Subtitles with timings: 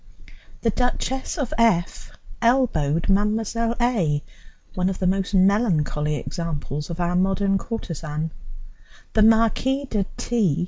[0.61, 2.09] The Duchess of F.
[2.41, 3.75] elbowed Mlle.
[3.79, 4.23] A.,
[4.73, 8.31] one of the most melancholy examples of our modern courtesan;
[9.13, 10.59] the Marquis de T.